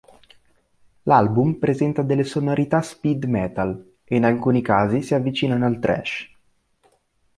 [1.03, 6.27] L'album presenta delle sonorità speed metal e in alcuni casi si avvicinano al thrash.